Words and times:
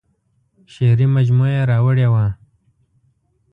شعري 0.73 1.05
مجموعه 1.15 1.51
یې 1.55 1.61
راوړې 1.71 2.07
وه. 2.13 2.25